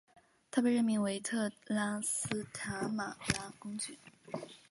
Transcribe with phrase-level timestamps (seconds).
[0.49, 3.93] 他被任命为特拉斯塔马拉公爵。